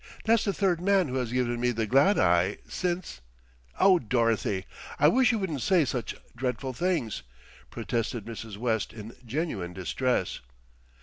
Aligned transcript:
That's 0.25 0.43
the 0.45 0.51
third 0.51 0.81
man 0.81 1.09
who 1.09 1.17
has 1.17 1.31
given 1.31 1.59
me 1.59 1.69
the 1.69 1.85
glad 1.85 2.17
eye 2.17 2.57
since" 2.67 3.21
"Oh, 3.79 3.99
Dorothy! 3.99 4.65
I 4.97 5.07
wish 5.07 5.31
you 5.31 5.37
wouldn't 5.37 5.61
say 5.61 5.85
such 5.85 6.15
dreadful 6.35 6.73
things," 6.73 7.21
protested 7.69 8.25
Mrs. 8.25 8.57
West 8.57 8.93
in 8.93 9.15
genuine 9.23 9.73
distress. 9.73 10.39